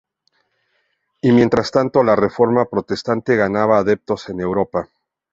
Y 1.21 1.31
mientras 1.31 1.69
tanto 1.69 2.03
la 2.03 2.15
reforma 2.15 2.65
protestante 2.65 3.35
ganaba 3.35 3.77
adeptos 3.77 4.29
en 4.29 4.39
Europa. 4.39 4.89